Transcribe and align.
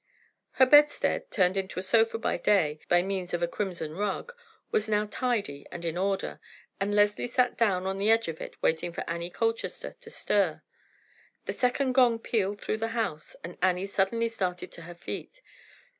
Her 0.53 0.65
bedstead, 0.65 1.29
turned 1.29 1.57
into 1.57 1.77
a 1.79 1.83
sofa 1.83 2.17
by 2.17 2.35
day 2.37 2.79
by 2.89 3.03
means 3.03 3.35
of 3.35 3.43
a 3.43 3.47
crimson 3.47 3.93
rug, 3.93 4.33
was 4.71 4.89
now 4.89 5.05
tidy 5.05 5.67
and 5.71 5.85
in 5.85 5.95
order, 5.95 6.39
and 6.79 6.95
Leslie 6.95 7.27
sat 7.27 7.55
down 7.55 7.85
on 7.85 7.99
the 7.99 8.09
edge 8.09 8.27
of 8.27 8.41
it 8.41 8.59
waiting 8.63 8.93
for 8.93 9.07
Annie 9.07 9.29
Colchester 9.29 9.93
to 10.01 10.09
stir. 10.09 10.63
The 11.45 11.53
second 11.53 11.93
gong 11.93 12.17
pealed 12.17 12.59
through 12.59 12.77
the 12.79 12.87
house, 12.97 13.35
and 13.43 13.59
Annie 13.61 13.85
suddenly 13.85 14.27
started 14.27 14.71
to 14.71 14.81
her 14.89 14.95
feet. 14.95 15.43